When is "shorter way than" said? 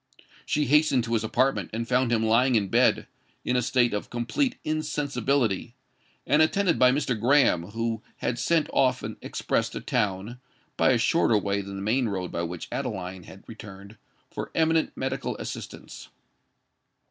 10.97-11.75